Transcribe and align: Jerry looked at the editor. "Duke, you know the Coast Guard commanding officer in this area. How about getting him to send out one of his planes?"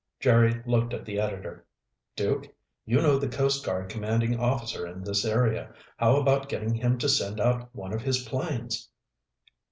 Jerry 0.19 0.63
looked 0.65 0.95
at 0.95 1.05
the 1.05 1.19
editor. 1.19 1.63
"Duke, 2.15 2.49
you 2.85 2.97
know 3.03 3.19
the 3.19 3.27
Coast 3.27 3.63
Guard 3.63 3.87
commanding 3.87 4.39
officer 4.39 4.87
in 4.87 5.03
this 5.03 5.23
area. 5.23 5.75
How 5.97 6.15
about 6.15 6.49
getting 6.49 6.73
him 6.73 6.97
to 6.97 7.07
send 7.07 7.39
out 7.39 7.69
one 7.75 7.93
of 7.93 8.01
his 8.01 8.23
planes?" 8.23 8.89